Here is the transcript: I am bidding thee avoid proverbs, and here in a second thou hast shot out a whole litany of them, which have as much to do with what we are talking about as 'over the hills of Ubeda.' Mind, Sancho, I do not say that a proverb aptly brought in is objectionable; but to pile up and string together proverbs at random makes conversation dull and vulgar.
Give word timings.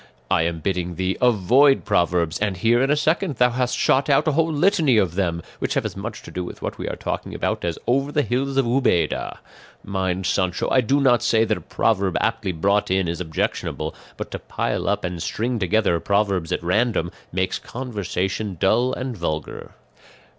I 0.31 0.41
am 0.45 0.61
bidding 0.61 0.95
thee 0.95 1.15
avoid 1.21 1.85
proverbs, 1.85 2.39
and 2.39 2.57
here 2.57 2.81
in 2.81 2.89
a 2.89 2.95
second 2.97 3.35
thou 3.35 3.51
hast 3.51 3.77
shot 3.77 4.09
out 4.09 4.27
a 4.27 4.31
whole 4.31 4.51
litany 4.51 4.97
of 4.97 5.13
them, 5.13 5.43
which 5.59 5.75
have 5.75 5.85
as 5.85 5.95
much 5.95 6.23
to 6.23 6.31
do 6.31 6.43
with 6.43 6.59
what 6.59 6.79
we 6.79 6.87
are 6.89 6.95
talking 6.95 7.35
about 7.35 7.63
as 7.63 7.77
'over 7.85 8.11
the 8.11 8.23
hills 8.23 8.57
of 8.57 8.65
Ubeda.' 8.65 9.37
Mind, 9.83 10.25
Sancho, 10.25 10.67
I 10.71 10.81
do 10.81 10.99
not 10.99 11.21
say 11.21 11.45
that 11.45 11.55
a 11.59 11.61
proverb 11.61 12.17
aptly 12.19 12.51
brought 12.51 12.89
in 12.89 13.07
is 13.07 13.21
objectionable; 13.21 13.93
but 14.17 14.31
to 14.31 14.39
pile 14.39 14.89
up 14.89 15.03
and 15.05 15.21
string 15.21 15.59
together 15.59 15.99
proverbs 15.99 16.51
at 16.51 16.63
random 16.63 17.11
makes 17.31 17.59
conversation 17.59 18.57
dull 18.59 18.93
and 18.95 19.15
vulgar. 19.15 19.75